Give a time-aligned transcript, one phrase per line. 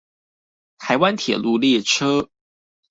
[0.79, 2.27] 台灣鐵路列車